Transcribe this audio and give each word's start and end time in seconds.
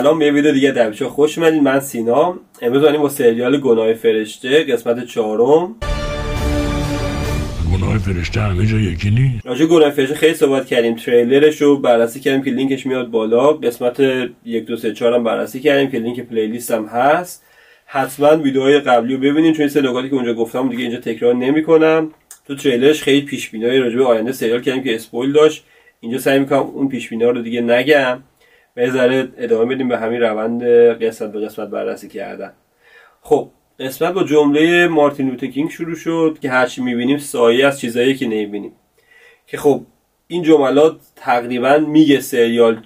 سلام 0.00 0.18
به 0.18 0.30
ویدیو 0.30 0.52
دیگه 0.52 0.72
در 0.72 0.92
خوش 0.92 1.38
اومدید 1.38 1.62
من 1.62 1.80
سینا. 1.80 2.34
امروز 2.62 2.84
با 2.84 3.08
سریال 3.08 3.60
گناه 3.60 3.94
فرشته 3.94 4.64
قسمت 4.64 5.06
چهارم. 5.06 5.74
گناه 7.72 7.98
فرشته 7.98 8.40
همه 8.40 8.66
جا 8.66 8.76
یکی 8.76 9.10
نی 9.10 9.40
راجع 9.44 9.66
گناه 9.66 9.90
فرشته 9.90 10.14
خیلی 10.14 10.34
صحبت 10.34 10.66
کردیم 10.66 10.96
تریلرش 10.96 11.62
رو 11.62 11.76
بررسی 11.78 12.20
کردیم 12.20 12.42
که 12.42 12.50
لینکش 12.50 12.86
میاد 12.86 13.10
بالا. 13.10 13.52
قسمت 13.52 14.00
یک 14.44 14.64
دو 14.64 14.76
سه 14.76 14.92
چهار 14.92 15.14
هم 15.14 15.24
بررسی 15.24 15.60
کردیم 15.60 15.90
که 15.90 15.98
لینک 15.98 16.20
playlist 16.20 16.70
هم 16.70 16.84
هست. 16.84 17.44
حتما 17.86 18.36
ویدیوهای 18.36 18.78
قبلی 18.78 19.14
رو 19.14 19.20
ببینید 19.20 19.54
چون 19.54 19.60
این 19.60 19.68
سه 19.68 19.82
که 19.82 20.14
اونجا 20.14 20.34
گفتم 20.34 20.68
دیگه 20.68 20.82
اینجا 20.82 20.98
تکرار 20.98 21.34
نمی‌کنم. 21.34 22.10
تو 22.46 22.54
تریلرش 22.54 23.02
خیلی 23.02 23.26
پیش 23.26 23.50
بینی 23.50 23.78
راجع 23.78 23.96
به 23.96 24.04
آینده 24.04 24.32
سریال 24.32 24.60
کردیم 24.60 24.82
که 24.82 24.94
spoil 24.94 25.32
داشت. 25.32 25.64
اینجا 26.00 26.18
سعی 26.18 26.38
می‌کنم 26.38 26.58
اون 26.58 26.88
پیش 26.88 27.12
رو 27.12 27.42
دیگه 27.42 27.60
نگم. 27.60 28.22
و 28.76 28.90
ذره 28.90 29.28
ادامه 29.38 29.74
بدیم 29.74 29.88
به 29.88 29.98
همین 29.98 30.20
روند 30.20 30.62
قسمت 31.02 31.32
به 31.32 31.40
قسمت 31.40 31.68
بررسی 31.68 32.08
کردن. 32.08 32.52
خب 33.20 33.50
قسمت 33.80 34.12
با 34.14 34.24
جمله 34.24 34.88
مارتین 34.88 35.30
لوتر 35.30 35.68
شروع 35.68 35.94
شد 35.94 36.38
که 36.42 36.50
هرچی 36.50 36.82
می‌بینیم 36.82 37.18
سایه 37.18 37.66
از 37.66 37.80
چیزایی 37.80 38.14
که 38.14 38.26
نمی‌بینیم. 38.26 38.72
که 39.46 39.56
خب 39.56 39.82
این 40.26 40.42
جملات 40.42 40.96
تقریبا 41.16 41.78
میگه 41.78 42.20
سریال 42.20 42.82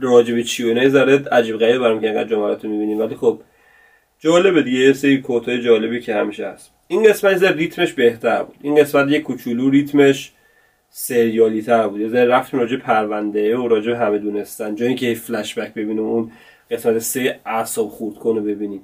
راجب 0.00 0.42
چی 0.42 0.64
و 0.64 0.88
ذره 0.88 1.28
عجیب 1.32 1.56
غریب 1.56 1.78
برام 1.78 2.00
که 2.00 2.08
انقدر 2.08 2.28
جملات 2.28 2.64
رو 2.64 2.70
می‌بینیم. 2.70 2.98
ولی 2.98 3.14
خب 3.14 3.40
جالبه 4.18 4.62
دیگه. 4.62 4.78
یه 4.78 4.92
سری 4.92 5.18
کوتای 5.18 5.62
جالبی 5.62 6.00
که 6.00 6.14
همیشه 6.14 6.46
هست. 6.46 6.70
این 6.88 7.02
قسمت 7.02 7.42
ریتمش 7.42 7.92
بهتر 7.92 8.42
بود. 8.42 8.56
این 8.62 8.74
قسمت 8.74 9.10
یه 9.10 9.20
کوچولو 9.20 9.70
ریتمش. 9.70 10.32
سریالی 10.96 11.62
تر 11.62 11.88
بود. 11.88 12.00
یه 12.00 12.24
رفتیم 12.24 12.60
راجع 12.60 12.76
پرونده 12.76 13.56
و 13.56 13.68
راجع 13.68 13.92
همه 13.92 14.18
دونستن. 14.18 14.74
جایی 14.74 14.94
که 14.94 15.14
فلش 15.14 15.58
بک 15.58 15.74
ببینیم 15.74 16.04
اون 16.04 16.32
قسمت 16.70 16.98
سه 16.98 17.40
اعصاب 17.46 17.88
خورد 17.88 18.16
کنه 18.16 18.40
ببینیم. 18.40 18.80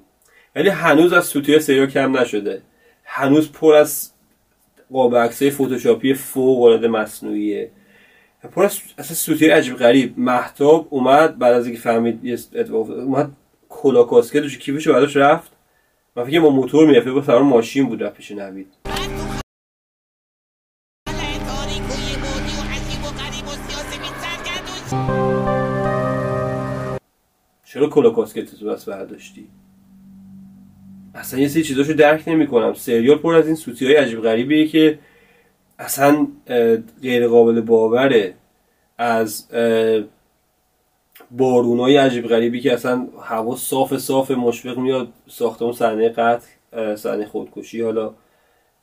ولی 0.56 0.69
هنوز 0.69 1.12
از 1.12 1.25
سوتیه 1.25 1.58
سریال 1.58 1.86
کم 1.86 2.19
نشده. 2.19 2.62
هنوز 3.05 3.52
پر 3.52 3.75
از 3.75 4.11
قاب 4.92 5.17
عکسای 5.17 5.50
فتوشاپی 5.50 6.14
فوق 6.14 6.62
العاده 6.62 6.89
مصنوعیه. 6.89 7.70
پر 8.52 8.64
از 8.64 8.78
اصلا 8.98 9.14
سوتیه 9.14 9.55
عجیب 9.55 9.77
غریب. 9.77 10.19
محتاب 10.19 10.86
اومد 10.91 11.39
بعد 11.39 11.55
از 11.55 11.67
اینکه 11.67 11.80
فهمید 11.80 12.39
اومد 12.70 13.30
کلا 13.69 14.02
کاسکت 14.02 14.47
کیفش 14.47 14.89
بعدش 14.89 15.17
رفت. 15.17 15.52
من 16.17 16.24
فکر 16.24 16.41
با 16.41 16.50
موتور 16.50 16.86
می‌رفت 16.86 17.08
با 17.08 17.42
ماشین 17.42 17.86
بود 17.86 18.02
رفت 18.02 18.17
پیش 18.17 18.30
نوید. 18.30 18.80
چرا 27.89 28.11
کاسکت 28.11 28.55
تو 28.55 28.67
بس 28.67 28.89
برداشتی؟ 28.89 29.47
اصلا 31.14 31.41
یه 31.41 31.48
سری 31.48 31.62
چیزاشو 31.62 31.92
درک 31.92 32.25
نمی‌کنم. 32.27 32.75
سریال 32.75 33.19
پر 33.19 33.34
از 33.34 33.47
این 33.47 33.55
سوتی 33.55 33.86
های 33.86 33.95
عجیب 33.95 34.20
غریبیه 34.20 34.67
که 34.67 34.98
اصلا 35.78 36.27
غیر 37.03 37.28
قابل 37.28 37.61
باوره 37.61 38.34
از 38.98 39.47
های 41.78 41.97
عجیب 41.97 42.27
غریبی 42.27 42.61
که 42.61 42.73
اصلا 42.73 43.06
هوا 43.23 43.56
صاف 43.56 43.97
صاف 43.97 44.31
مشفق 44.31 44.78
میاد 44.78 45.08
ساختمون 45.28 45.73
صحنه 45.73 46.08
قتل 46.08 46.47
صحنه 46.97 47.27
خودکشی 47.27 47.81
حالا. 47.83 48.14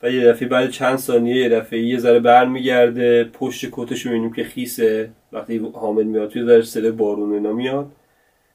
و 0.02 0.10
یه 0.10 0.24
دفعه 0.24 0.48
بعد 0.48 0.70
چند 0.70 0.96
ثانیه 0.96 1.36
یه 1.36 1.48
دفعه 1.48 1.82
یه 1.82 1.98
ذره 1.98 2.20
برمیگرده 2.20 3.24
پشت 3.24 3.68
کتش 3.72 4.06
می‌بینیم 4.06 4.32
که 4.32 4.44
خیسه. 4.44 5.10
وقتی 5.32 5.58
حامد 5.74 6.06
میاد 6.06 6.28
توی 6.30 6.44
ذره 6.44 6.62
صدای 6.62 6.90
بارون 6.90 7.32
اینا 7.32 7.52
میاد. 7.52 7.92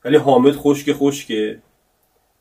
ولی 0.05 0.17
حامد 0.17 0.53
خشک 0.55 0.93
خشکه. 0.93 1.59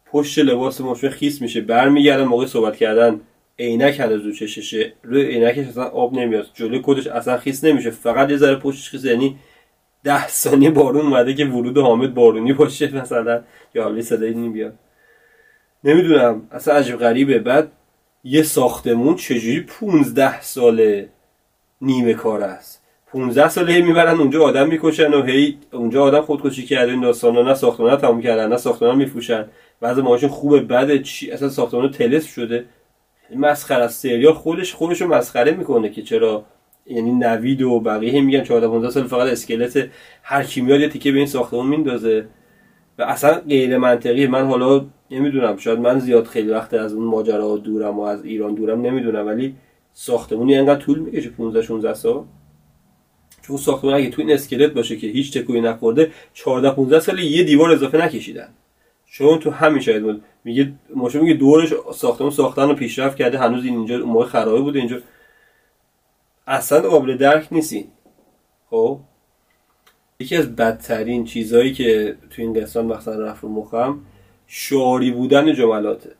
پشت 0.07 0.39
لباس 0.39 0.81
مشفه 0.81 1.11
خیس 1.11 1.43
میشه. 1.43 1.61
برمیگردن 1.61 2.25
موقع 2.25 2.47
صحبت 2.47 2.77
کردن. 2.77 3.21
عینک 3.59 4.01
هنوز 4.01 4.27
رو 4.27 4.33
چششه. 4.33 4.93
روی 5.03 5.23
عینکش 5.25 5.69
اصلا 5.69 5.85
آب 5.85 6.15
نمیاد. 6.15 6.47
جلوی 6.55 6.81
کدش 6.83 7.07
اصلا 7.07 7.39
خیس 7.39 7.65
نمیشه. 7.65 7.91
فقط 7.91 8.31
یه 8.31 8.37
ذره 8.37 8.57
پشتش 8.57 8.91
خیس. 8.91 9.05
یعنی 9.05 9.37
ده 10.05 10.29
ثانیه 10.29 10.71
بارون 10.71 11.07
اومده 11.07 11.35
که 11.35 11.45
ورود 11.45 11.79
حامد 11.79 12.15
بارونی 12.15 12.53
باشه 12.53 12.97
مثلا. 12.97 13.43
یا 13.75 13.83
حالی 13.85 14.03
صدایی 14.03 14.35
نمیاد 14.35 14.79
نمی‌دونم. 15.85 16.49
اصلا 16.51 16.75
عجب 16.75 16.97
غریبه. 16.97 17.39
بعد 17.39 17.73
یه 18.25 18.43
ساختمون 18.43 19.15
چجوری 19.17 19.61
15 19.61 20.41
ساله 20.41 21.09
نیمه 21.81 22.15
کار 22.15 22.43
است؟ 22.43 22.82
15 23.13 23.49
ساله 23.49 23.73
هی 23.73 23.83
می‌برن 23.83 24.19
اونجا 24.19 24.45
آدم 24.45 24.69
می‌کشن 24.69 25.15
و 25.15 25.23
هی 25.23 25.59
اونجا 25.73 26.03
آدم 26.03 26.21
خودکشی 26.21 26.65
کرده 26.65 26.93
این 26.93 27.01
داستانا 27.01 27.43
نه 27.43 27.55
ساختمان 27.55 27.97
تموم 27.97 28.21
کردن 28.21 28.49
نه 28.49 28.57
ساختمان 28.57 28.97
میفروشن. 28.97 29.45
بعضی 29.81 30.01
ماشین 30.03 30.29
خوبه 30.29 30.61
بده 30.61 30.99
چی؟ 30.99 31.31
اصلا 31.31 31.49
ساختمان 31.49 31.91
تلس 31.91 32.27
شده. 32.27 32.65
مسخره 33.37 33.85
است. 33.85 34.03
سریال 34.03 34.33
خودش 34.33 34.75
خودش 34.75 35.03
رو 35.03 35.15
مسخره 35.15 35.53
می‌کنه 35.53 35.89
که 35.89 36.03
چرا 36.03 36.45
یعنی 36.87 37.13
نوید 37.13 37.63
و 37.63 37.81
بقیه 37.81 38.21
میگن 38.21 38.45
14 38.45 38.69
15 38.69 38.91
سال 38.91 39.07
فقط 39.07 39.31
اسکلت 39.31 39.89
هر 40.23 40.45
کی 40.45 40.61
میاد 40.61 40.81
یه 40.81 40.89
تیکه 40.89 41.13
به 41.13 41.19
این 41.19 41.27
ساختمون 41.27 41.67
میندازه. 41.67 42.27
و 42.99 43.03
اصلا 43.03 43.41
غیر 43.49 43.79
منطقی 43.79 44.27
من 44.27 44.47
حالا 44.47 44.87
نمی‌دونم 45.11 45.57
شاید 45.57 45.79
من 45.79 45.99
زیاد 45.99 46.25
خیلی 46.25 46.51
وقت 46.51 46.75
از 46.75 46.95
اون 46.95 47.05
ماجرا 47.05 47.57
دورم 47.57 47.99
و 47.99 48.03
از 48.03 48.25
ایران 48.25 48.55
دورم 48.55 48.81
نمی‌دونم 48.81 49.27
ولی 49.27 49.55
ساختمونی 49.93 50.55
انقدر 50.55 50.81
طول 50.81 50.99
می‌کشه 50.99 51.31
15 51.31 51.63
16 51.63 51.95
سال؟ 51.95 52.25
چون 53.43 53.57
ساختمون 53.57 53.95
اگه 53.95 54.11
تو 54.11 54.23
این 54.23 54.33
اسکلت 54.33 54.73
باشه 54.73 54.97
که 54.97 55.07
هیچ 55.07 55.39
تکوی 55.39 55.61
نخورده 55.61 56.13
14 56.35 56.71
15 56.71 57.01
سال 57.01 57.19
یه 57.19 57.43
دیوار 57.43 57.71
اضافه 57.71 57.99
نکشیدن. 57.99 58.49
چون 59.07 59.39
تو 59.39 59.51
همین 59.51 59.81
شاید 59.81 60.03
بود. 60.03 60.25
میگه 60.45 60.73
ماشین 60.95 61.21
میگه 61.21 61.35
دورش 61.35 61.75
ساختمون 61.95 62.31
ساختن 62.31 62.71
و 62.71 62.75
پیشرفت 62.75 63.17
کرده 63.17 63.39
هنوز 63.39 63.65
این 63.65 63.75
اینجا 63.75 63.99
موقع 63.99 64.27
خرابه 64.27 64.61
بوده 64.61 64.79
اینجا 64.79 64.99
اصلا 66.47 66.81
قابل 66.81 67.17
درک 67.17 67.49
نیستی 67.51 67.89
خب؟ 68.71 69.01
یکی 70.21 70.37
از 70.37 70.57
بدترین 70.57 71.25
چیزهایی 71.25 71.73
که 71.73 72.17
تو 72.31 72.43
این 72.43 72.53
قسمت 72.53 72.97
مثلا 72.97 73.25
رفت 73.25 73.43
رو 73.43 73.49
مخم 73.49 74.01
شعاری 74.47 75.11
بودن 75.11 75.55
جملاته. 75.55 76.11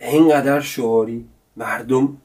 اینقدر 0.00 0.60
شعاری 0.60 1.24
مردم 1.56 2.16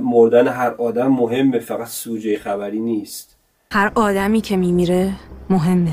مردن 0.00 0.48
هر 0.48 0.70
آدم 0.70 1.06
مهمه 1.06 1.58
فقط 1.58 1.86
سوژه 1.86 2.38
خبری 2.38 2.80
نیست. 2.80 3.36
هر 3.72 3.92
آدمی 3.94 4.40
که 4.40 4.56
میمیره 4.56 5.12
مهمه. 5.50 5.92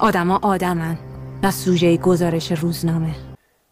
آدما 0.00 0.40
آدمن 0.42 0.98
و 1.42 1.50
سوژه 1.50 1.96
گزارش 1.96 2.52
روزنامه. 2.52 3.14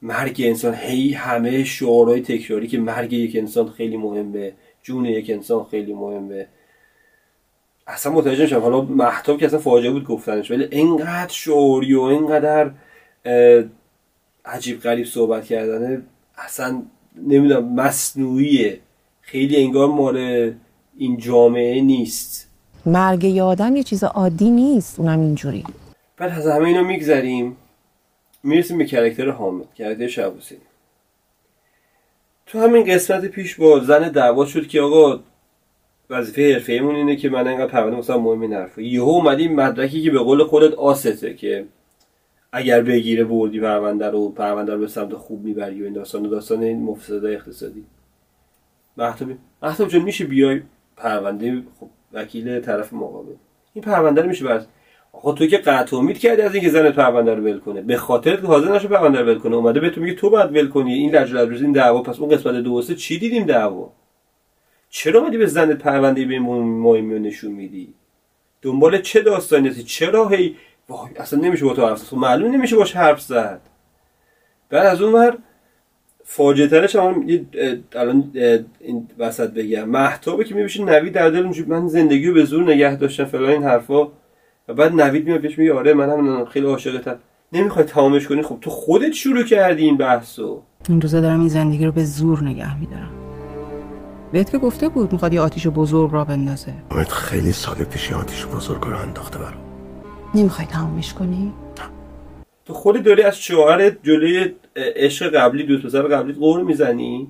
مرگ 0.02 0.42
انسان 0.44 0.74
هی 0.74 1.12
همه 1.12 1.64
شعارهای 1.64 2.20
تکراری 2.20 2.68
که 2.68 2.78
مرگ 2.78 3.12
یک 3.12 3.36
انسان 3.36 3.68
خیلی 3.68 3.96
مهمه 3.96 4.52
جون 4.82 5.04
یک 5.04 5.30
انسان 5.30 5.64
خیلی 5.64 5.94
مهمه. 5.94 6.46
اصلا 7.86 8.12
متوجه 8.12 8.42
میشم 8.42 8.60
حالا 8.60 8.80
محتاب 8.80 9.38
که 9.38 9.46
اصلا 9.46 9.58
فاجعه 9.58 9.90
بود 9.90 10.04
گفتنش 10.04 10.50
ولی 10.50 10.64
اینقدر 10.70 11.32
شعوری 11.32 11.94
و 11.94 12.00
اینقدر 12.00 12.70
عجیب 14.44 14.80
غریب 14.80 15.06
صحبت 15.06 15.44
کردنه 15.44 16.02
اصلا 16.38 16.82
نمی‌دونم 17.16 17.74
مصنوعیه. 17.74 18.80
خیلی 19.20 19.56
انگار 19.56 19.88
مال 19.88 20.52
این 20.96 21.16
جامعه 21.16 21.80
نیست. 21.80 22.48
مرگ 22.86 23.24
یادم 23.24 23.76
یه 23.76 23.82
چیز 23.82 24.04
عادی 24.04 24.50
نیست 24.50 25.00
اونم 25.00 25.20
اینجوری. 25.20 25.64
بعد 26.16 26.32
از 26.38 26.46
همه 26.46 26.64
اینا 26.64 26.82
میگذریم 26.82 27.56
می‌رسیم 28.42 28.78
به 28.78 28.84
کرکتر 28.84 29.30
حامد 29.30 29.74
کرکتر 29.74 30.08
شبوسی 30.08 30.56
تو 32.46 32.60
همین 32.60 32.94
قسمت 32.94 33.24
پیش 33.24 33.54
با 33.54 33.80
زن 33.80 34.08
دعوا 34.08 34.46
شد 34.46 34.66
که 34.66 34.80
آقا 34.80 35.20
وظیفه 36.10 36.52
حرفه 36.52 36.72
اینه 36.72 37.16
که 37.16 37.28
من 37.28 37.48
انقدر 37.48 37.66
پرونده 37.66 37.96
مثلا 37.96 38.18
مهم 38.18 38.40
این 38.40 38.52
حرفه 38.52 38.84
یهو 38.84 39.08
اومدیم 39.08 39.54
مدرکی 39.54 40.02
که 40.02 40.10
به 40.10 40.18
قول 40.18 40.44
خودت 40.44 40.74
آسته 40.74 41.34
که 41.34 41.64
اگر 42.52 42.82
بگیره 42.82 43.24
بردی 43.24 43.60
پرونده 43.60 44.10
رو 44.10 44.28
پرونده 44.28 44.74
رو 44.74 44.80
به 44.80 44.86
سمت 44.86 45.14
خوب 45.14 45.44
می‌بری 45.44 45.82
و 45.82 45.84
این 45.84 45.92
داستان 45.92 46.22
داستان 46.22 46.62
این 46.62 46.82
مفسدای 46.82 47.34
اقتصادی. 47.34 47.84
محتوب 48.96 49.28
محتوب 49.62 49.88
جان 49.88 50.02
میشه 50.02 50.24
بیای 50.24 50.62
پرونده 50.96 51.62
خب 51.80 51.88
وکیل 52.12 52.60
طرف 52.60 52.92
مقابل. 52.92 53.34
این 53.74 53.84
پرونده 53.84 54.22
رو 54.22 54.28
میشه 54.28 54.44
بر 54.44 54.62
آقا 55.12 55.32
تو 55.32 55.46
که 55.46 55.58
قطع 55.58 55.96
امید 55.96 56.18
کردی 56.18 56.42
از 56.42 56.54
اینکه 56.54 56.70
زنت 56.70 56.94
پرونده 56.94 57.34
رو 57.34 57.44
ول 57.44 57.58
کنه. 57.58 57.80
به 57.80 57.96
خاطر 57.96 58.36
که 58.36 58.46
حاضر 58.46 58.74
نشه 58.74 58.88
پرونده 58.88 59.20
رو 59.20 59.26
ول 59.26 59.38
کنه. 59.38 59.56
اومده 59.56 59.80
به 59.80 59.90
تو 59.90 60.00
میگه 60.00 60.14
تو 60.14 60.30
باید 60.30 60.56
ول 60.56 60.68
کنی. 60.68 60.94
این 60.94 61.14
لجل 61.14 61.54
این 61.54 61.72
دعوا. 61.72 62.02
پس 62.02 62.18
اون 62.18 62.28
قسمت 62.28 62.54
دو 62.54 62.82
چی 62.82 63.18
دیدیم 63.18 63.44
دعوا؟ 63.44 63.92
چرا 64.88 65.20
اومدی 65.20 65.38
به 65.38 65.46
زنت 65.46 65.78
پرونده 65.78 66.24
به 66.24 66.38
مهمی 66.38 67.20
نشون 67.20 67.52
میدی؟ 67.52 67.94
دنبال 68.62 69.00
چه 69.00 69.20
داستانی 69.20 69.68
هستی؟ 69.68 69.82
چرا 69.82 70.28
هی 70.28 70.56
وای 70.92 71.10
اصلا 71.16 71.40
نمیشه 71.40 71.64
با 71.64 71.74
تو 71.74 71.86
حرف 71.86 71.98
زد. 71.98 72.16
معلوم 72.16 72.54
نمیشه 72.54 72.76
باش 72.76 72.96
حرف 72.96 73.20
زد. 73.20 73.60
بعد 74.70 74.86
از 74.86 75.02
اون 75.02 75.12
ور 75.12 75.38
فاجعه 76.24 76.68
ترش 76.68 76.96
هم 76.96 77.26
الان 77.96 78.32
این 78.80 79.08
وسط 79.18 79.50
بگم. 79.50 79.88
محتابه 79.88 80.44
که 80.44 80.54
میبشه 80.54 80.84
نوی 80.84 81.10
در 81.10 81.30
دل 81.30 81.64
من 81.66 81.88
زندگی 81.88 82.26
رو 82.26 82.34
به 82.34 82.44
زور 82.44 82.72
نگه 82.72 82.96
داشتم 82.96 83.24
فلان 83.24 83.50
این 83.50 83.64
حرفا. 83.64 84.08
و 84.68 84.74
بعد 84.74 84.92
نوید 84.92 85.26
میاد 85.26 85.40
بهش 85.40 85.58
میگه 85.58 85.74
آره 85.74 85.94
منم 85.94 86.44
خیلی 86.44 86.66
عاشقتم. 86.66 87.18
نمی‌خوای 87.52 87.84
تمامش 87.84 88.28
کنی؟ 88.28 88.42
خب 88.42 88.58
تو 88.60 88.70
خودت 88.70 89.12
شروع 89.12 89.42
کردی 89.42 89.84
این 89.84 89.96
بحثو. 89.96 90.62
این 90.88 91.00
روزا 91.00 91.20
دارم 91.20 91.40
این 91.40 91.48
زندگی 91.48 91.86
رو 91.86 91.92
به 91.92 92.04
زور 92.04 92.44
نگه 92.44 92.80
میدارم. 92.80 93.10
بهت 94.32 94.50
که 94.50 94.58
گفته 94.58 94.88
بود 94.88 95.12
می‌خواد 95.12 95.34
یه 95.34 95.40
آتیش 95.40 95.66
بزرگ 95.66 96.12
را 96.12 96.24
بندازه. 96.24 96.74
امید 96.90 97.08
خیلی 97.08 97.52
سال 97.52 97.74
پیش 97.74 98.10
یه 98.10 98.16
آتیش 98.16 98.46
بزرگ 98.46 98.82
رو 98.82 98.96
انداخته 98.96 99.38
برام. 99.38 99.71
نمی‌خوای 100.34 100.66
تمامش 100.66 101.14
کنی؟ 101.14 101.52
تو 102.64 102.74
خودت 102.74 103.02
داری 103.02 103.22
از 103.22 103.38
شوهرت 103.38 103.96
جلوی 104.02 104.54
عشق 104.76 105.28
قبلی 105.28 105.62
دوست 105.62 105.86
پسر 105.86 106.02
قبلی 106.02 106.32
قور 106.32 106.62
می‌زنی؟ 106.62 107.28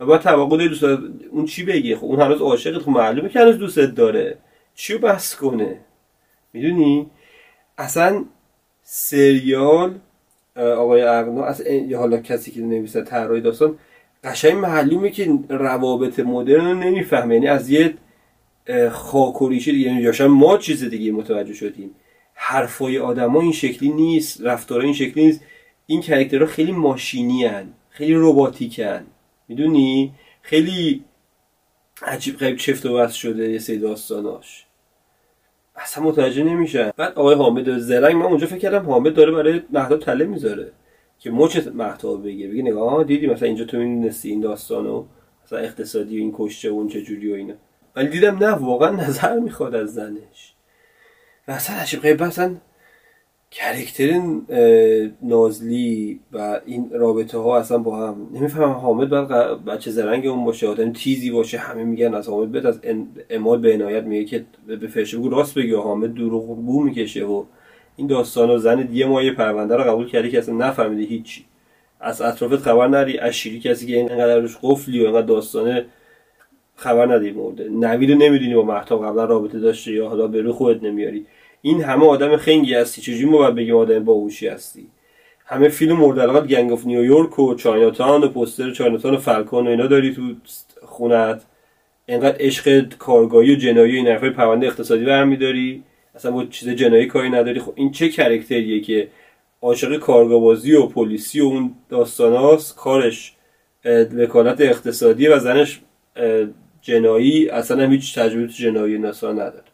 و 0.00 0.06
بعد 0.06 0.20
توقع 0.20 0.56
داری 0.56 0.68
دوست 0.68 0.84
اون 1.30 1.44
چی 1.44 1.64
بگه 1.64 1.96
خب 1.96 2.04
اون 2.04 2.20
هنوز 2.20 2.40
عاشقت 2.40 2.82
خب 2.82 2.88
معلومه 2.88 3.28
که 3.28 3.40
هنوز 3.40 3.58
دوستت 3.58 3.94
داره. 3.94 4.38
چیو 4.74 4.98
بس 4.98 5.36
کنه؟ 5.36 5.80
می‌دونی؟ 6.52 7.10
اصلا 7.78 8.24
سریال 8.82 9.98
آقای 10.56 11.02
اغنا 11.02 11.44
از 11.44 11.62
یا 11.66 11.98
حالا 11.98 12.16
کسی 12.16 12.50
که 12.50 12.60
نویسه 12.60 13.02
طراحی 13.02 13.40
داستان 13.40 13.78
قشنگ 14.24 14.54
معلومه 14.54 15.10
که 15.10 15.38
روابط 15.48 16.20
مدرن 16.20 16.66
رو 16.66 16.74
نمی‌فهمه. 16.74 17.34
یعنی 17.34 17.48
از 17.48 17.70
یه 17.70 17.94
اه، 18.66 18.88
خاک 18.88 19.42
و 19.42 19.48
ریشه 19.48 19.72
دیگه. 19.72 19.90
یعنی 19.90 20.26
ما 20.26 20.56
چیز 20.56 20.84
دیگه 20.84 21.12
متوجه 21.12 21.54
شدیم. 21.54 21.90
حرفای 22.42 22.98
آدما 22.98 23.40
این 23.40 23.52
شکلی 23.52 23.88
نیست 23.88 24.40
رفتارها 24.40 24.84
این 24.84 24.94
شکلی 24.94 25.24
نیست. 25.24 25.40
این 25.86 26.00
کرکترها 26.00 26.46
خیلی 26.46 26.72
ماشینی 26.72 27.44
هن. 27.44 27.72
خیلی 27.88 28.14
رباتیکن 28.16 29.06
می‌دونی؟ 29.48 30.12
خیلی 30.42 31.04
عجیب 32.02 32.36
غریب 32.36 32.56
چفت 32.56 32.86
و 32.86 32.94
بس 32.94 33.12
شده 33.12 33.50
یه 33.50 33.58
سری 33.58 33.78
داستاناش. 33.78 34.66
اصلا 35.76 36.04
متوجه 36.04 36.44
نمیشن. 36.44 36.90
بعد 36.96 37.12
آقای 37.12 37.34
حامد 37.34 37.78
زرنگ 37.78 38.16
من 38.16 38.22
اونجا 38.22 38.46
فکر 38.46 38.58
کردم 38.58 38.86
حامد 38.86 39.14
داره 39.14 39.32
برای 39.32 39.62
مهتاب 39.70 40.00
تله 40.00 40.24
می‌ذاره 40.24 40.72
که 41.18 41.30
مچ 41.30 41.58
مهتاب 41.74 42.26
بگه 42.26 42.48
بگه 42.48 42.62
نگاه 42.62 43.04
دیدی 43.04 43.26
مثلا 43.26 43.48
اینجا 43.48 43.64
تو 43.64 43.76
می‌دونستی 43.76 44.28
این 44.28 44.40
داستانو 44.40 45.04
مثلا 45.44 45.58
اقتصادی 45.58 46.18
و 46.18 46.20
این 46.20 46.34
کشته 46.36 46.70
و 46.70 46.74
اون 46.74 46.88
چه 46.88 47.02
جوری 47.02 47.32
و 47.32 47.34
اینا. 47.34 47.54
ولی 47.96 48.08
دیدم 48.08 48.38
نه 48.38 48.50
واقعا 48.50 48.90
نظر 48.90 49.38
می‌خواد 49.38 49.74
از 49.74 49.94
زنش. 49.94 50.54
اصلا 51.48 51.76
عجیب 51.76 52.00
غریب 52.00 52.22
اصلا 52.22 52.56
کرکتر 53.50 54.20
نازلی 55.22 56.20
و 56.32 56.60
این 56.66 56.90
رابطه 56.94 57.38
ها 57.38 57.58
اصلا 57.58 57.78
با 57.78 58.08
هم 58.08 58.28
نمی‌فهمم 58.34 58.72
حامد 58.72 59.08
ق- 59.08 59.64
بچه 59.66 59.90
زرنگ 59.90 60.26
اون 60.26 60.44
باشه 60.44 60.68
آدم 60.68 60.92
تیزی 60.92 61.30
باشه 61.30 61.58
همه 61.58 61.84
میگن 61.84 62.14
از 62.14 62.28
حامد 62.28 62.52
بیاد 62.52 62.66
از 62.66 62.80
اماد 63.30 63.60
به 63.60 63.74
عنایت 63.74 64.04
میگه 64.04 64.24
که 64.24 64.46
به 64.66 64.88
فرشه 64.88 65.18
بگو 65.18 65.28
راست 65.28 65.54
بگی 65.54 65.74
حامد 65.74 66.14
دروغ 66.14 66.46
بو 66.66 66.82
می‌کشه 66.84 67.24
و 67.24 67.44
این 67.96 68.06
داستان 68.06 68.50
و 68.50 68.58
زن 68.58 68.88
یه 68.92 69.06
ماه 69.06 69.24
یه 69.24 69.32
پرونده 69.34 69.76
رو 69.76 69.84
قبول 69.84 70.08
کردی 70.08 70.30
که 70.30 70.38
اصلا 70.38 70.54
نفهمیده 70.54 71.02
هیچی. 71.02 71.44
از 72.00 72.22
اطرافت 72.22 72.56
خبر 72.56 72.88
نری 72.88 73.18
از 73.18 73.32
شیری 73.34 73.60
کسی 73.60 73.86
که 73.86 73.96
اینقدر 73.96 74.38
روش 74.40 74.56
قفلی 74.62 75.00
و 75.00 75.04
اینقدر 75.04 75.26
داستانه 75.26 75.86
خبر 76.80 77.06
نداری 77.06 77.30
مورد 77.30 77.62
نوید 77.62 78.10
نمی‌دونی 78.10 78.54
با 78.54 78.62
مهتاب 78.62 79.04
قبلا 79.04 79.24
رابطه 79.24 79.58
داشته 79.58 79.92
یا 79.92 80.08
حالا 80.08 80.26
به 80.26 80.42
رو 80.42 80.52
خودت 80.52 80.82
نمیاری. 80.82 81.26
این 81.62 81.82
همه 81.82 82.06
آدم 82.06 82.36
خنگی 82.36 82.74
هستی. 82.74 83.00
چجوری 83.00 83.24
ما 83.24 83.38
باید 83.38 83.54
بگیم 83.54 83.76
آدم 83.76 84.04
باهوشی 84.04 84.48
هستی؟ 84.48 84.86
همه 85.46 85.68
فیلم 85.68 85.96
مورد 85.96 86.20
علاقت 86.20 86.46
گنگ 86.46 86.72
اف 86.72 86.86
نیویورک 86.86 87.38
و 87.38 87.54
چایناتان 87.54 88.24
و 88.24 88.28
پوستر 88.28 88.70
چایناتان 88.70 89.14
و 89.14 89.16
فالکون 89.16 89.66
و 89.66 89.70
اینا 89.70 89.86
داری 89.86 90.14
تو 90.14 90.22
خونت. 90.82 91.42
انقدر 92.08 92.36
عشق 92.40 92.94
کارگاهی 92.98 93.52
و 93.54 93.56
جنایی 93.56 93.96
این 93.96 94.06
حرفای 94.06 94.30
پرونده 94.30 94.66
اقتصادی 94.66 95.04
برمیداری 95.04 95.82
اصلا 96.14 96.30
با 96.30 96.44
چیز 96.44 96.68
جنایی 96.68 97.06
کاری 97.06 97.30
نداری؟ 97.30 97.60
خب 97.60 97.72
این 97.74 97.90
چه 97.90 98.08
کرکتریه 98.08 98.80
که 98.80 99.08
عاشق 99.62 99.96
کارگاه‌بازی 99.96 100.74
و 100.74 100.86
پلیسی 100.86 101.40
و 101.40 101.44
اون 101.44 101.74
داستاناست؟ 101.88 102.76
کارش 102.76 103.34
وکالت 104.16 104.60
اقتصادی 104.60 105.28
و 105.28 105.38
زنش 105.38 105.80
جنایی 106.82 107.48
اصلا 107.48 107.88
هیچ 107.88 108.18
تجربه 108.18 108.46
تو 108.46 108.52
جنایی 108.52 108.98
ناسا 108.98 109.32
نداره. 109.32 109.64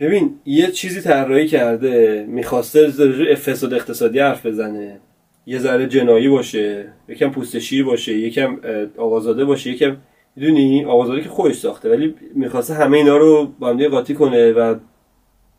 ببین 0.00 0.40
یه 0.46 0.70
چیزی 0.70 1.00
طراحی 1.00 1.46
کرده 1.46 2.24
می‌خواسته 2.28 2.90
فساد 3.34 3.74
اقتصادی 3.74 4.18
حرف 4.18 4.46
بزنه. 4.46 5.00
یه 5.46 5.58
ذره 5.58 5.86
جنایی 5.86 6.28
باشه 6.28 6.92
یکم 7.08 7.30
پوست 7.30 7.58
شیر 7.58 7.84
باشه 7.84 8.12
یکم 8.12 8.60
آقازاده 8.96 9.44
باشه 9.44 9.70
یکم 9.70 9.96
می‌دونی؟ 10.36 10.84
آقازاده 10.84 11.22
که 11.22 11.28
خودش 11.28 11.54
ساخته 11.54 11.90
ولی 11.90 12.14
می‌خواسته 12.34 12.74
همه 12.74 12.96
اینا 12.96 13.16
رو 13.16 13.46
با 13.58 13.68
هم 13.68 13.88
قاطی 13.88 14.14
کنه 14.14 14.52
و 14.52 14.74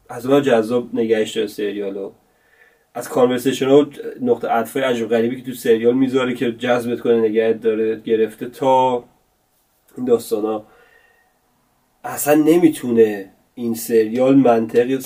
از 0.09 0.25
اون 0.25 0.41
جذاب 0.41 0.89
نگهش 0.93 1.31
داره 1.31 1.47
سریالو 1.47 2.11
از 2.93 3.09
conversation 3.09 3.67
و 3.67 3.85
نقطه 4.21 4.47
عطفای 4.47 4.83
عجب 4.83 5.07
غریبی 5.07 5.35
که 5.35 5.43
تو 5.43 5.51
سریال 5.53 5.93
می‌ذاره 5.93 6.33
که 6.33 6.51
جذبت 6.51 6.99
کنه 6.99 7.19
نگهت 7.19 7.61
داره 7.61 8.01
گرفته 8.05 8.45
تا 8.45 9.03
این 9.97 10.05
داستان 10.05 10.43
ها 10.43 10.67
اصلا 12.03 12.33
نمی‌تونه 12.33 13.31
این 13.55 13.73
سریال 13.75 14.35
منطقی 14.35 14.99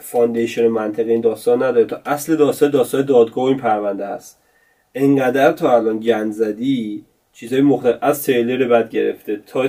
foundation 0.00 0.66
منطق 0.66 1.06
این 1.06 1.20
داستان 1.20 1.62
نداره. 1.62 1.84
تا 1.84 2.00
اصل 2.06 2.36
داستان 2.36 2.70
داستان 2.70 3.04
دادگاه 3.04 3.44
این 3.44 3.56
پرونده 3.56 4.06
هست 4.06 4.42
انقدر 4.94 5.52
تا 5.52 5.76
الان 5.76 6.00
گند 6.00 6.32
زدی 6.32 7.04
چیزهای 7.32 7.62
مختلف 7.62 7.98
از 8.02 8.22
تریلر 8.22 8.68
بد 8.68 8.90
گرفته 8.90 9.40
تا 9.46 9.68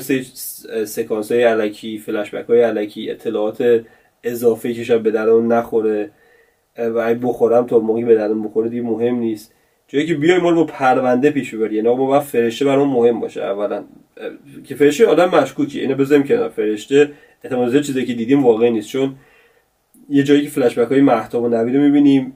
سکانس 0.85 1.31
های 1.31 1.43
علکی 1.43 1.97
فلشبک 1.97 2.45
های 2.45 2.61
علکی 2.61 3.11
اطلاعات 3.11 3.83
اضافه 4.23 4.73
که 4.73 4.83
شاید 4.83 5.03
به 5.03 5.11
درون 5.11 5.51
نخوره. 5.51 6.11
و 6.77 6.97
اگه 6.97 7.19
بخورم 7.23 7.67
تا 7.67 7.79
موقعی 7.79 8.05
به 8.05 8.15
درون 8.15 8.43
بخوره 8.43 8.69
دیگه 8.69 8.81
مهم 8.81 9.15
نیست. 9.15 9.53
جایی 9.91 10.05
که 10.05 10.13
بیای 10.13 10.39
ما 10.39 10.49
رو 10.49 10.55
با 10.55 10.63
پرونده 10.63 11.31
پیش 11.31 11.53
ببری. 11.55 11.75
یعنی 11.75 11.88
ما 11.88 11.95
باید 11.95 12.23
فرشته 12.23 12.65
برام 12.65 12.89
مهم 12.89 13.19
باشه. 13.19 13.43
اولا 13.43 13.83
که 14.63 14.75
فرشته 14.75 15.05
آدم 15.05 15.29
مشکوکی. 15.29 15.79
اینو 15.79 15.95
بذاریم 15.95 16.23
کنار. 16.23 16.49
فرشته 16.49 17.11
احتمال 17.43 17.69
زیاد 17.69 17.83
چیزی 17.83 18.05
که 18.05 18.13
دیدیم 18.13 18.43
واقعی 18.43 18.71
نیست. 18.71 18.89
چون 18.89 19.15
یه 20.09 20.23
جایی 20.23 20.43
که 20.43 20.49
فلش 20.49 20.77
بک 20.77 20.88
های 20.88 21.01
مهتاب 21.01 21.43
و 21.43 21.50
نوید 21.50 21.75
رو 21.75 21.81
می‌بینیم 21.81 22.33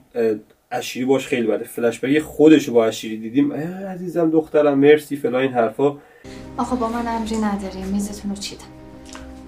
اشیری 0.70 1.04
باش 1.04 1.26
خیلی 1.26 1.46
بده. 1.46 1.64
فلش 1.64 2.00
بک 2.00 2.18
خودش 2.18 2.68
رو 2.68 2.74
با 2.74 2.86
اشیری 2.86 3.16
دیدیم. 3.16 3.52
عزیزم 3.52 4.30
دخترم 4.30 4.78
مرسی 4.78 5.16
فلا 5.16 5.38
این 5.38 5.52
حرفا. 5.52 5.96
آخه 6.56 6.76
با 6.76 6.88
من 6.88 7.04
امری 7.06 7.36
نداری. 7.36 7.92
میزتون 7.92 8.30
رو 8.30 8.36
چیدم. 8.36 8.64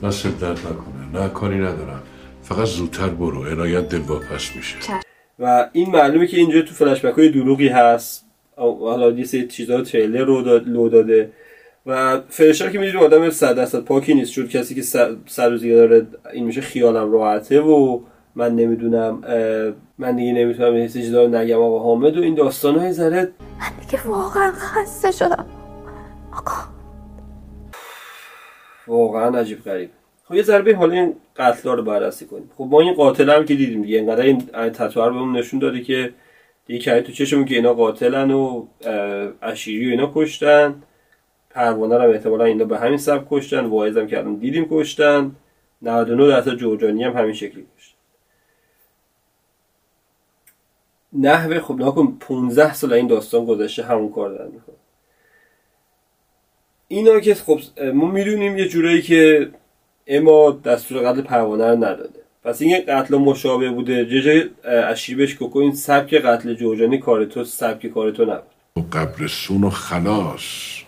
دست 0.02 0.40
درد 0.40 0.58
نکنه. 0.58 1.22
نه 1.22 1.28
کاری 1.28 1.58
ندارم. 1.58 2.02
فقط 2.42 2.66
زودتر 2.66 3.08
برو. 3.08 3.44
عنایت 3.44 3.88
دلواپس 3.88 4.56
میشه. 4.56 4.76
و 5.38 5.68
این 5.72 5.90
معلومه 5.90 6.26
که 6.26 6.36
اینجا 6.36 6.62
تو 6.62 6.74
فلش 6.74 7.04
های 7.04 7.28
دروغی 7.28 7.68
هست. 7.68 8.24
حالا 8.56 9.10
یه 9.10 9.24
سری 9.24 9.46
چیزا 9.46 9.82
تریلر 9.82 10.24
رو 10.24 10.42
داد 10.42 10.68
لو 10.68 10.88
داده. 10.88 11.32
و 11.86 12.20
فرشته 12.28 12.70
که 12.70 12.78
می‌دونیم 12.78 13.04
آدم 13.06 13.30
صد 13.30 13.56
درصد 13.56 13.84
پاکی 13.84 14.14
نیست. 14.14 14.32
چون 14.32 14.48
کسی 14.48 14.74
که 14.74 14.82
سر 15.26 15.48
روزی 15.50 15.74
داره 15.74 16.06
این 16.32 16.44
میشه 16.44 16.60
خیالم 16.60 17.12
راحته 17.12 17.60
و 17.60 18.00
من 18.34 18.56
نمی‌دونم 18.56 19.20
من 19.98 20.16
دیگه 20.16 20.32
نمی‌تونم 20.32 20.74
این 20.74 20.88
چیزا 20.88 21.24
رو 21.24 21.28
نگم. 21.34 21.62
آقا 21.62 21.78
حامد 21.78 22.18
و 22.18 22.22
این 22.22 22.34
داستان 22.34 22.78
های 22.78 22.92
ذره 22.92 23.32
من 23.60 23.86
دیگه 23.86 24.02
واقعا 24.06 24.52
خسته 24.52 25.10
شدم. 25.10 25.46
آقا. 26.32 26.52
واقعا 28.86 29.38
عجیب 29.38 29.64
غریب. 29.64 29.90
خب 30.28 30.34
یه 30.34 30.42
ضربه 30.42 30.76
حالا 30.76 30.92
این 30.92 31.16
قتلا 31.36 31.74
رو 31.74 31.82
بررسی 31.82 32.26
کنیم. 32.26 32.50
خب 32.56 32.66
ما 32.70 32.80
این 32.80 32.94
قاتل 32.94 33.30
هم 33.30 33.44
که 33.44 33.54
دیدیم 33.54 33.82
دیگه 33.82 33.98
انقدر 33.98 34.22
این 34.22 34.40
تتو 34.70 35.00
رو 35.00 35.14
بهمون 35.14 35.36
نشون 35.36 35.60
داده 35.60 35.80
که 35.80 36.12
دیگه 36.66 37.00
تو 37.00 37.12
چشمون 37.12 37.44
که 37.44 37.54
اینا 37.54 37.74
قاتلن 37.74 38.30
و 38.30 38.66
اشیری 39.42 39.86
و 39.86 39.90
اینا 39.90 40.12
کشتن. 40.14 40.82
پروانه 41.50 41.96
رو 41.96 42.10
احتمالا 42.10 42.44
اینا 42.44 42.64
به 42.64 42.78
همین 42.78 42.98
سبک 42.98 43.26
کشتن. 43.30 43.66
واعظ 43.66 43.96
هم 43.96 44.06
که 44.06 44.24
دیدیم 44.40 44.66
کشتن. 44.70 45.36
99 45.82 46.28
درصد 46.28 46.54
جورجانی 46.54 47.04
هم 47.04 47.12
همین 47.12 47.34
شکلی 47.34 47.66
کشتن. 47.76 47.98
نحوه 51.12 51.60
خب 51.60 51.74
نکن 51.74 52.16
15 52.20 52.74
سال 52.74 52.92
این 52.92 53.06
داستان 53.06 53.44
گذشته 53.44 53.82
همون 53.82 54.12
کار 54.12 54.30
دارن 54.30 54.50
می‌کنن 54.50 54.74
اینا 56.88 57.20
که 57.20 57.34
خب 57.34 57.60
ما 57.94 58.10
می‌دونیم 58.10 58.58
یه 58.58 58.68
جورایی 58.68 59.02
که 59.02 59.50
اما 60.08 60.50
دستور 60.50 60.98
قتل 61.02 61.20
پروانه 61.20 61.70
رو 61.70 61.76
نداده. 61.76 62.20
پس 62.44 62.62
این 62.62 62.76
قتل 62.88 63.16
مشابه 63.16 63.70
بوده. 63.70 64.06
جه 64.06 64.20
جای 64.20 64.44
اشیر 64.64 65.16
بهش 65.16 65.34
کوکو 65.34 65.58
این 65.58 65.72
سبک 65.72 66.14
قتل 66.14 66.54
جورجانی 66.54 66.98
کار 66.98 67.24
تو 67.24 67.44
سبک 67.44 67.86
کار 67.86 68.10
تو 68.10 68.24
نبود. 68.24 68.90
قبرستون 68.92 69.64
و 69.64 69.70
خلاص. 69.70 70.78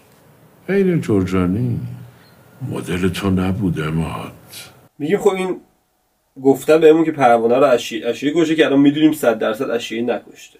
غیر 0.68 0.98
جرجانی 0.98 1.80
مدل 2.70 3.08
تو 3.08 3.30
نبود 3.30 3.80
اماد 3.80 4.32
میگیم 4.98 5.18
خب 5.18 5.30
این 5.30 5.60
گفتن 6.42 6.80
بهمون 6.80 7.04
که 7.04 7.12
پروانه 7.12 7.56
رو 7.56 7.64
اشیر 7.64 8.08
اشیری 8.08 8.32
کشه 8.36 8.54
که 8.54 8.66
الان 8.66 8.80
می‌دونیم 8.80 9.12
100 9.12 9.38
درصد 9.38 9.70
اشیری 9.70 10.02
نکشته. 10.02 10.58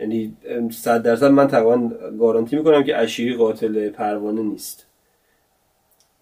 یعنی 0.00 0.36
100 0.72 1.02
درصد 1.02 1.30
من 1.30 1.48
تقریبا 1.48 1.90
گارانتی 2.18 2.56
می‌کنم 2.56 2.84
که 2.84 2.96
اشیری 2.96 3.36
قاتل 3.36 3.88
پروانه 3.88 4.42
نیست. 4.42 4.86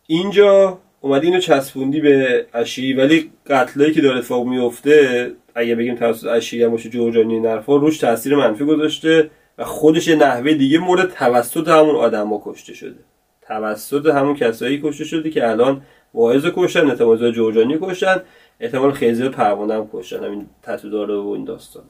اینجا 0.07 0.79
اومدی 1.05 1.27
اینو 1.27 1.41
چسبوندی 1.41 2.01
به 2.01 2.47
اشیری 2.55 2.93
ولی 2.93 3.31
قتلایی 3.47 3.93
که 3.93 4.01
داره 4.01 4.19
اتفاق 4.19 4.47
میفته 4.47 5.33
اگه 5.55 5.75
بگیم 5.75 5.95
توسط 5.95 6.27
اشیری 6.27 6.65
هم 6.65 6.71
باشه 6.71 6.89
جورجانی 6.89 7.41
نرفا 7.41 7.77
روش 7.77 7.99
تاثیر 7.99 8.37
منفی 8.37 8.65
گذاشته 8.65 9.31
و 9.59 9.65
خودش 9.65 10.09
نحوه 10.09 10.55
دیگه 10.55 10.79
مورد 10.79 11.11
توسط 11.11 11.69
همون 11.69 11.97
آدما 11.97 12.43
کشته 12.45 12.75
شده. 12.75 12.99
توسط 13.47 14.07
همون 14.07 14.35
کسایی 14.35 14.81
کشته 14.85 15.05
شده 15.05 15.31
که 15.31 15.51
الان 15.51 15.83
واعظ 16.15 16.47
کشتن 16.57 16.91
احتمال 16.91 17.33
جورجانی 17.33 17.79
کشتن 17.83 18.23
احتمال 18.61 18.93
خیزه 18.93 19.29
پروانه 19.29 19.75
هم 19.75 19.89
کشتن 19.93 20.25
همین 20.25 20.47
تتو 20.63 20.91
داره 20.91 21.15
و 21.15 21.29
این 21.29 21.45
داستان. 21.45 21.85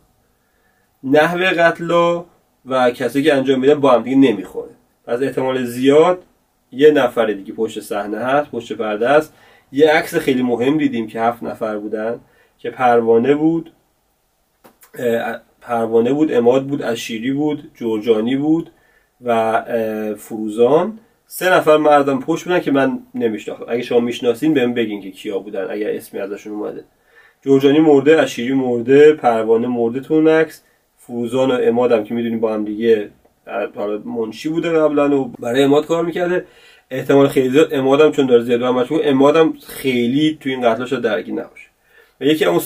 نحوه 1.04 1.50
قتل 1.50 1.90
و 2.66 2.90
کسایی 2.90 3.24
که 3.24 3.34
انجام 3.34 3.60
میدن 3.60 3.80
با 3.80 3.92
هم 3.92 4.02
دیگه 4.02 4.16
نمی‌خوره. 4.16 4.70
پس 5.06 5.22
احتمال 5.22 5.64
زیاد 5.64 6.22
یه 6.76 6.90
نفر 6.90 7.26
دیگه 7.26 7.52
پشت 7.52 7.80
صحنه 7.80 8.18
هست 8.18 8.50
پشت 8.50 8.72
پرده 8.72 9.08
است. 9.08 9.34
یه 9.72 9.90
عکس 9.90 10.14
خیلی 10.14 10.42
مهم 10.42 10.78
دیدیم 10.78 11.06
که 11.06 11.20
هفت 11.20 11.42
نفر 11.42 11.78
بودن 11.78 12.20
که 12.58 12.70
پروانه 12.70 13.34
بود 13.34 13.72
پروانه 15.60 16.12
بود 16.12 16.32
اماد 16.32 16.66
بود 16.66 16.82
اشیری 16.82 17.32
بود 17.32 17.70
جورجانی 17.74 18.36
بود 18.36 18.70
و 19.24 19.62
فروزان. 20.18 20.98
سه 21.26 21.50
نفر 21.50 21.76
مردم 21.76 22.20
پشت 22.20 22.44
بودن 22.44 22.60
که 22.60 22.70
من 22.70 22.98
نمیشناختم. 23.14 23.64
اگه 23.68 23.82
شما 23.82 24.00
می‌شناسین 24.00 24.54
بهم 24.54 24.74
بگین 24.74 25.02
که 25.02 25.10
کیا 25.10 25.38
بودن 25.38 25.66
اگر 25.70 25.90
اسمی 25.90 26.20
ازشون 26.20 26.52
اومده. 26.52 26.84
جورجانی 27.42 27.78
مرده 27.78 28.22
اشیری 28.22 28.54
مرده 28.54 29.12
پروانه 29.12 29.68
مرده 29.68 30.00
تو 30.00 30.28
عکس. 30.28 30.62
فروزان 30.96 31.50
و 31.50 31.58
امادم 31.62 32.04
که 32.04 32.14
می‌دونیم 32.14 32.40
با 32.40 32.54
هم 32.54 32.64
دیگه 32.64 33.10
حالا 33.74 33.98
منشی 33.98 34.48
بوده 34.48 34.70
قبلا 34.70 35.20
و 35.20 35.32
برای 35.38 35.62
اماد 35.62 35.86
کار 35.86 36.04
می‌کرده. 36.04 36.46
احتمال 36.90 37.28
خیلی 37.28 37.50
زیاد 37.50 37.74
امادم 37.74 38.12
چون 38.12 38.26
داره 38.26 38.42
زیاد 38.42 38.62
مشغول 38.62 39.00
امادم 39.04 39.52
خیلی 39.66 40.38
تو 40.40 40.48
این 40.48 40.60
قتلش 40.60 40.92
درگیر 40.92 41.34
نباشه. 41.34 41.66
و 42.20 42.24
یکی 42.24 42.44
اون 42.44 42.58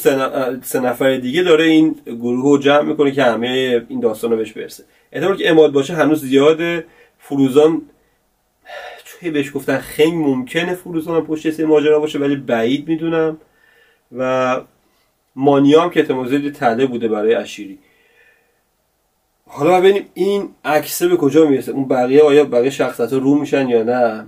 سه 0.62 0.80
نفر 0.80 1.16
دیگه 1.16 1.42
داره 1.42 1.64
این 1.64 1.97
گروه 2.06 2.42
رو 2.42 2.58
جمع 2.58 2.82
می‌کنه 2.82 3.11
که 3.11 3.23
همه 3.23 3.82
این 3.88 4.00
داستان 4.00 4.30
رو 4.30 4.37
بهش 4.37 4.52
برسه. 4.52 4.85
احتمال 5.12 5.37
که 5.37 5.50
اماد 5.50 5.73
باشه 5.73 5.94
هنوز 5.94 6.20
زیاده. 6.20 6.85
فروزان 7.18 7.82
چون 9.04 9.32
بهش 9.32 9.52
گفتن 9.54 9.78
خیلی 9.78 10.16
ممکنه 10.16 10.75
فروزان 10.75 11.25
پشت 11.25 11.50
سه 11.50 11.66
ماجرا 11.66 12.00
باشه 12.00 12.18
ولی 12.18 12.37
بعید 12.37 12.88
می‌دونم. 12.88 13.38
و 14.18 14.61
مانیا 15.37 15.82
هم 15.82 15.90
که 15.90 16.00
احتمال 16.00 16.50
تله 16.50 16.87
بوده 16.87 17.08
برای 17.08 17.35
اشیری. 17.35 17.78
حالا 19.50 19.81
ببینیم 19.81 20.05
این 20.14 20.49
عکسه 20.64 21.09
به 21.09 21.17
کجا 21.17 21.47
می‌رسه؟ 21.47 21.73
اون 21.73 21.88
بقیه 21.88 22.23
آیا 22.23 22.45
بقیه 22.45 22.71
شخصیت 22.71 23.12
رو 23.12 23.35
میشن 23.35 23.69
یا 23.69 23.83
نه؟ 23.83 24.26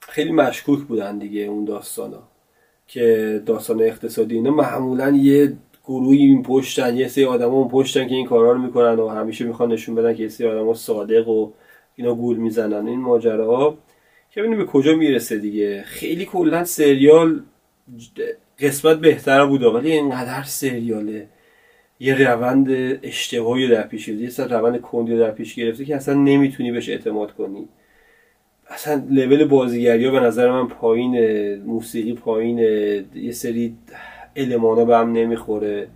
خیلی 0.00 0.32
مشکوک 0.32 0.80
بودن 0.80 1.18
دیگه 1.18 1.40
اون 1.40 1.64
داستان 1.64 2.12
ها 2.12 2.22
که 2.86 3.42
داستان 3.46 3.82
اقتصادی 3.82 4.34
اینا. 4.34 4.50
معمولا 4.50 5.10
یه 5.10 5.52
گروهی 5.84 6.18
این 6.18 6.42
پشتن 6.42 6.96
یه 6.96 7.08
سری 7.08 7.24
آدم 7.24 7.50
اون 7.50 7.68
پشتن 7.68 8.08
که 8.08 8.14
این 8.14 8.26
کارا 8.26 8.52
رو 8.52 8.58
می‌کنن 8.58 8.98
و 8.98 9.08
همیشه 9.08 9.44
می‌خوان 9.44 9.72
نشون 9.72 9.94
بدن 9.94 10.14
که 10.14 10.22
یه 10.22 10.28
سری 10.28 10.46
آدم 10.46 10.74
صادق 10.74 11.28
و 11.28 11.50
اینا 11.96 12.14
گول 12.14 12.36
می‌زنن. 12.36 12.86
این 12.88 13.00
ماجراها 13.00 13.78
که 14.30 14.40
ببینیم 14.40 14.58
به 14.58 14.66
کجا 14.66 14.94
می‌رسه 14.94 15.38
دیگه. 15.38 15.82
خیلی 15.82 16.24
کلا 16.24 16.64
سریال 16.64 17.42
قسمت 18.58 18.96
بهتر 18.96 19.46
بود 19.46 19.62
ولی 19.62 19.92
اینقدر 19.92 20.42
سریاله. 20.42 21.28
یه 22.00 22.28
روند 22.28 22.68
اشتباهی 23.02 23.68
در 23.68 23.82
پیش 23.82 24.08
یه 24.08 24.30
سر 24.30 24.48
روند 24.48 24.80
کندی 24.80 25.18
در 25.18 25.30
پیش 25.30 25.54
گرفته 25.54 25.84
که 25.84 25.96
اصلا 25.96 26.14
نمی‌تونی 26.14 26.72
بهش 26.72 26.88
اعتماد 26.88 27.32
کنی. 27.32 27.68
اصلا 28.68 29.02
لول 29.10 29.44
بازیگری 29.44 30.04
ها 30.04 30.10
به 30.10 30.20
نظر 30.20 30.50
من 30.50 30.68
پایین 30.68 31.54
موسیقی 31.54 32.12
پایین 32.12 32.58
یه 33.14 33.32
سری 33.32 33.76
المانا 34.36 34.84
به 34.84 34.96
هم 34.96 35.12
نمی‌خوره. 35.12 35.88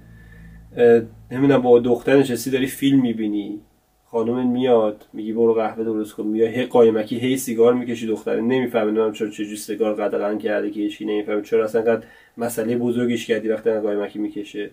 نمی‌دونم 1.31 1.63
با 1.63 1.79
دختر 1.79 2.17
نشستی 2.17 2.51
داری 2.51 2.67
فیلم 2.67 3.01
می‌بینی. 3.01 3.61
خانم 4.05 4.51
میاد 4.51 5.07
میگی 5.13 5.33
برو 5.33 5.55
قهوه 5.55 5.85
درست 5.85 6.15
کن 6.15 6.27
میاد 6.27 6.49
هی 6.49 6.65
قایمکی 6.65 7.19
هی 7.19 7.37
سیگار 7.37 7.75
می‌کشی 7.75 8.07
دختره. 8.07 8.41
نمی‌فهمه 8.41 8.85
نمی‌دونم 8.85 9.13
چرا 9.13 9.29
چجوری 9.29 9.57
سیگار 9.57 9.95
قدغن 9.95 10.39
کرده 10.39 10.71
که 10.71 10.81
هیچکی 10.81 11.05
نمی‌فهمه. 11.05 11.43
چرا 11.43 11.65
اصلا 11.65 11.83
قد 11.83 12.05
مسئله 12.39 12.77
بزرگیش 12.77 13.27
کردی 13.27 13.49
وقتی 13.49 13.71
قایمکی 13.71 14.19
می‌کشه. 14.19 14.71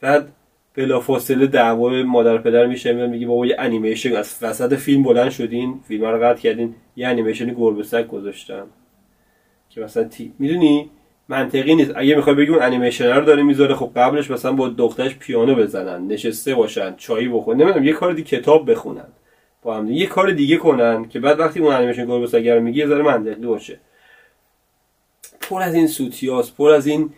بعد 0.00 0.28
بلافاصله 0.74 1.46
دعوای 1.46 2.02
مادر 2.02 2.38
پدر 2.38 2.66
میشه 2.66 3.06
میگه 3.06 3.26
بابا 3.26 3.46
یه 3.46 3.56
انیمیشن 3.58 4.16
از 4.16 4.38
وسط 4.42 4.74
فیلم 4.74 5.02
بلند 5.02 5.30
شدین 5.30 5.80
فیلم 5.88 6.04
رو 6.04 6.24
قطع 6.24 6.40
کردین 6.40 6.74
یه 6.96 7.08
انیمیشن 7.08 7.54
گربه 7.54 7.82
سگ 7.82 8.06
گذاشتم. 8.06 8.66
که 9.70 9.80
مثلا 9.80 10.04
تی 10.04 10.32
می‌دونی؟ 10.38 10.90
منطقی 11.28 11.74
نیست. 11.74 11.92
اگه 11.96 12.14
می‌خوای 12.14 12.36
بگی 12.36 12.50
اون 12.50 12.62
انیمیشن 12.62 13.06
رو 13.06 13.24
داره 13.24 13.42
می‌ذاره 13.42 13.74
خب 13.74 13.90
قبلش 13.96 14.30
مثلا 14.30 14.52
با 14.52 14.68
دخترش 14.68 15.16
پیانو 15.16 15.54
بزنن 15.54 16.06
نشسته 16.06 16.54
باشن 16.54 16.94
چایی 16.96 17.28
بخورن 17.28 17.60
نمی‌دونم 17.60 17.84
یه 17.84 17.92
کار 17.92 18.12
دیگه 18.12 18.38
کتاب 18.38 18.70
بخونن. 18.70 19.06
با 19.62 19.76
هم 19.76 19.90
یه 19.90 20.06
کار 20.06 20.30
دیگه 20.30 20.56
کنن 20.56 21.08
که 21.08 21.20
بعد 21.20 21.40
وقتی 21.40 21.60
اون 21.60 21.74
انیمیشن 21.74 22.06
گربه 22.06 22.26
سگ 22.26 22.48
رو 22.48 22.60
میگی 22.60 22.78
یه 22.78 22.86
ذره 22.86 23.02
منطقی 23.02 23.46
باشه. 23.46 23.78
پر 25.40 25.62
از 25.62 25.74
این 25.74 25.86
سوتیاس 25.86 26.52
پر 26.52 26.70
از 26.70 26.86
این 26.86 27.10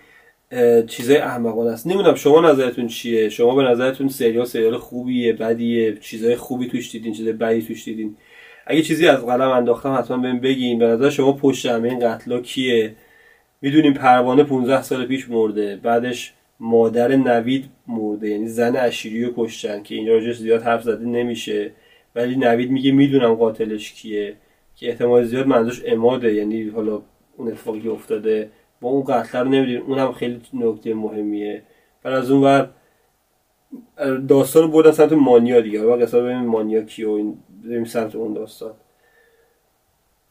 چیزای 0.86 1.16
احمقانه 1.16 1.70
است. 1.70 1.86
نمی‌دونم 1.86 2.14
شما 2.14 2.40
نظرتون 2.40 2.86
چیه؟ 2.86 3.28
شما 3.28 3.54
به 3.54 3.62
نظرتون 3.62 4.08
سریال 4.08 4.44
سریال 4.44 4.76
خوبیه 4.76 5.32
بدیه؟ 5.32 5.96
چیزای 6.00 6.36
خوبی 6.36 6.68
توش 6.68 6.90
دیدین 6.92 7.12
چیزای 7.12 7.32
بدی 7.32 7.62
توش 7.62 7.84
دیدین؟ 7.84 8.16
اگه 8.66 8.82
چیزی 8.82 9.06
از 9.06 9.26
قلم 9.26 9.50
انداختم 9.50 9.94
حتما 9.94 10.16
بهم 10.16 10.40
بگین. 10.40 10.78
به 10.78 10.86
نظر 10.86 11.10
شما 11.10 11.32
پشت 11.32 11.66
همه 11.66 11.88
این 11.88 11.98
قتلا 11.98 12.40
کیه؟ 12.40 12.94
می‌دونیم 13.62 13.94
پروانه 13.94 14.44
15 14.44 14.82
سال 14.82 15.06
پیش 15.06 15.30
مرده 15.30 15.76
بعدش 15.82 16.32
مادر 16.60 17.16
نوید 17.16 17.64
مرده 17.86 18.28
یعنی 18.28 18.48
زن 18.48 18.76
اشیری 18.76 19.24
رو 19.24 19.32
کشتن 19.36 19.82
که 19.82 19.94
این 19.94 20.08
راجعش 20.08 20.36
زیاد 20.36 20.62
حرف 20.62 20.82
زده 20.82 21.04
نمیشه. 21.04 21.70
ولی 22.14 22.36
نوید 22.36 22.70
میگه 22.70 22.92
می‌دونم 22.92 23.34
قاتلش 23.34 23.92
کیه 23.92 24.34
که 24.76 24.88
احتمال 24.88 25.24
زیاد 25.24 25.46
منظورش 25.46 25.82
اماده 25.86 26.34
یعنی 26.34 26.68
حالا 26.68 27.02
اون 27.36 27.48
اتفاقی 27.48 27.88
افتاده 27.88 28.50
با 28.80 28.88
اون 28.88 29.04
قتل 29.04 29.38
رو 29.38 29.48
نمی‌دونیم 29.48 29.82
اونم 29.82 30.12
خیلی 30.12 30.40
نکته 30.54 30.94
مهمیه. 30.94 31.62
بعد 32.02 32.14
از 32.14 32.30
اون 32.30 32.42
ور 32.42 32.70
داستان 34.28 34.70
بردن 34.70 34.90
سمت 34.90 35.12
مانیا 35.12 35.60
دیگه. 35.60 35.82
و 35.82 35.96
قصه 35.96 36.20
ببینیم 36.20 36.44
مانیا 36.44 36.82
کی 36.82 37.04
و 37.04 37.10
این 37.10 37.38
بریم 37.64 37.84
سمت 37.84 38.14
اون 38.14 38.32
داستان. 38.32 38.74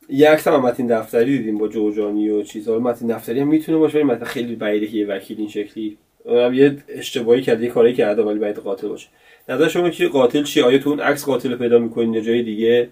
یه 0.09 0.29
عکس 0.29 0.47
هم 0.47 0.61
متین 0.61 0.87
دفتری 0.87 1.37
دیدیم 1.37 1.57
با 1.57 1.67
جوجانی 1.67 2.29
و 2.29 2.43
چیزها 2.43 2.79
متین 2.79 3.07
دفتری 3.07 3.39
هم 3.39 3.47
می‌تونه 3.47 3.77
باشه 3.77 3.97
ولی 3.97 4.07
متین 4.07 4.25
خیلی 4.25 4.55
بعیده 4.55 4.87
که 4.87 4.97
یه 4.97 5.07
وکیل 5.07 5.39
این 5.39 5.49
شکلی. 5.49 5.97
اونم 6.25 6.53
یه 6.53 6.77
اشتباهی 6.87 7.41
کرده 7.41 7.63
یه 7.63 7.69
کاری 7.69 7.93
کرده 7.93 8.23
ولی 8.23 8.39
باید 8.39 8.57
قاتل 8.57 8.87
باشه. 8.87 9.07
نظر 9.49 9.67
شما 9.67 9.89
که 9.89 10.07
قاتل 10.07 10.43
چی 10.43 10.61
آیا 10.61 10.77
تو 10.77 10.89
اون 10.89 10.99
عکس 10.99 11.25
قاتل 11.25 11.55
پیدا 11.55 11.79
می‌کنین 11.79 12.13
یه 12.13 12.21
جای 12.21 12.43
دیگه؟ 12.43 12.89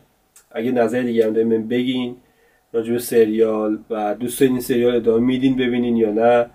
اگه 0.52 0.72
نظر 0.72 1.02
دیگه 1.02 1.26
هم 1.26 1.68
بگین. 1.68 2.16
راجب 2.74 2.98
سریال 2.98 3.78
و 3.90 4.16
دوست 4.20 4.42
این 4.42 4.60
سریال 4.60 4.96
ادامه 4.96 5.26
میدین 5.26 5.56
ببینین 5.56 5.98
یا 5.98 6.12
نه. 6.12 6.46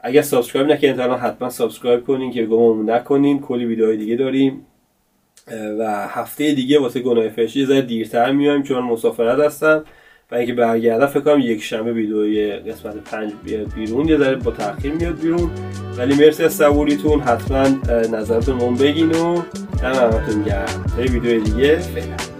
اگر 0.00 0.22
subscribe 0.22 0.70
نکردین 0.70 1.00
الان 1.00 1.18
حتما 1.18 1.50
subscribe 1.50 2.04
کنین 2.04 2.32
که 2.32 2.46
گممون 2.46 2.90
نکنین. 2.90 3.40
کلی 3.40 3.64
ویدیوهای 3.64 3.96
دیگه 3.96 4.16
داریم. 4.16 4.66
و 5.78 6.08
هفته 6.08 6.54
دیگه 6.54 6.80
واسه 6.80 7.00
گناه 7.00 7.28
فرشته 7.28 7.60
یه 7.60 7.80
دیرتر 7.80 8.32
میایم 8.32 8.62
چون 8.62 8.84
مسافرت 8.84 9.38
هستم. 9.38 9.84
و 10.32 10.34
اینکه 10.34 10.52
برگردم 10.54 11.06
فکر 11.06 11.20
کنم 11.20 11.40
یک 11.40 11.62
شنبه 11.62 11.92
ویدیوی 11.92 12.52
قسمت 12.52 12.94
پنج 12.94 13.32
بیاد 13.44 13.74
بیرون. 13.74 14.08
یه 14.08 14.18
ذره 14.18 14.36
با 14.36 14.50
تاخیر 14.50 14.92
میاد 14.92 15.20
بیرون. 15.20 15.50
ولی 15.98 16.14
مرسی 16.14 16.44
از 16.44 16.52
صبوریتون. 16.52 17.20
حتما 17.20 17.68
نظرتون 18.12 18.74
بگین 18.74 19.12
و 19.12 19.42
دم 19.82 19.92
همتون 19.92 20.42
گرم 20.42 20.84
ویدیو 20.98 21.40
دیگه. 21.40 21.76
فعلا. 21.76 22.33